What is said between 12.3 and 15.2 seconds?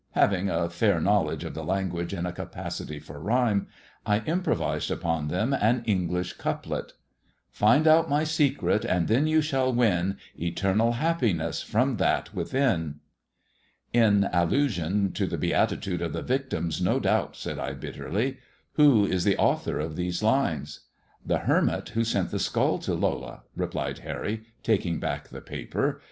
within." In allusion